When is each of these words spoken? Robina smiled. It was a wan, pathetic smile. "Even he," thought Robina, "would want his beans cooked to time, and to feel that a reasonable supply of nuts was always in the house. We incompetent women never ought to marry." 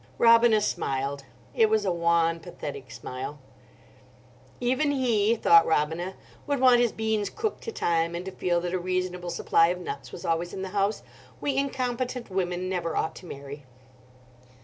Robina 0.17 0.59
smiled. 0.61 1.25
It 1.53 1.69
was 1.69 1.85
a 1.85 1.91
wan, 1.91 2.39
pathetic 2.39 2.89
smile. 2.89 3.37
"Even 4.59 4.89
he," 4.89 5.35
thought 5.35 5.67
Robina, 5.67 6.15
"would 6.47 6.59
want 6.59 6.79
his 6.81 6.91
beans 6.91 7.29
cooked 7.29 7.61
to 7.65 7.71
time, 7.71 8.15
and 8.15 8.25
to 8.25 8.31
feel 8.31 8.59
that 8.61 8.73
a 8.73 8.79
reasonable 8.79 9.29
supply 9.29 9.67
of 9.67 9.77
nuts 9.79 10.11
was 10.11 10.25
always 10.25 10.53
in 10.53 10.63
the 10.63 10.69
house. 10.69 11.03
We 11.39 11.55
incompetent 11.55 12.31
women 12.31 12.67
never 12.67 12.97
ought 12.97 13.13
to 13.17 13.27
marry." 13.27 13.67